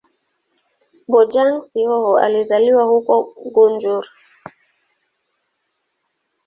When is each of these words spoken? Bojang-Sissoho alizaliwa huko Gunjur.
Bojang-Sissoho 1.07 2.17
alizaliwa 2.19 2.83
huko 2.83 3.23
Gunjur. 3.51 4.05